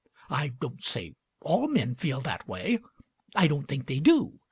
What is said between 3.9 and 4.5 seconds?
do.